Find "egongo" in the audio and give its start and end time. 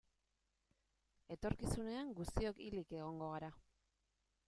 3.01-3.33